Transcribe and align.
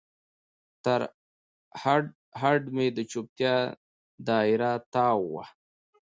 تر 0.83 1.01
هډ، 1.81 2.03
هډ 2.41 2.61
مې 2.75 2.87
د 2.97 2.99
چوپتیا 3.11 3.55
دا 4.27 4.37
یره 4.49 4.71
تاو 4.93 5.21
وه 5.33 5.45